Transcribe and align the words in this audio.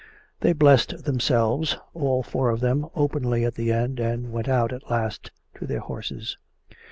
They 0.39 0.53
blessed 0.53 1.03
themselves, 1.05 1.77
all 1.93 2.23
four 2.23 2.49
of 2.49 2.59
them, 2.59 2.87
openly 2.95 3.45
at 3.45 3.53
the 3.53 3.71
end, 3.71 3.99
and 3.99 4.31
went 4.31 4.47
out 4.49 4.73
at 4.73 4.89
last 4.89 5.29
to 5.59 5.67
their 5.67 5.81
horses. 5.81 6.39